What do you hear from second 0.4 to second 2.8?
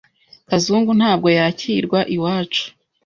Kazungu ntabwo yakirwa iwacu.